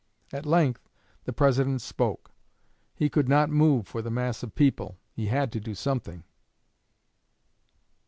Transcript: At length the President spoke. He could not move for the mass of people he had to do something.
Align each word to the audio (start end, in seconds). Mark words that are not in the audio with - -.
At 0.33 0.47
length 0.47 0.89
the 1.25 1.31
President 1.31 1.79
spoke. 1.79 2.31
He 2.95 3.07
could 3.07 3.29
not 3.29 3.51
move 3.51 3.87
for 3.87 4.01
the 4.01 4.09
mass 4.09 4.41
of 4.41 4.55
people 4.55 4.97
he 5.13 5.27
had 5.27 5.51
to 5.51 5.59
do 5.59 5.75
something. 5.75 6.23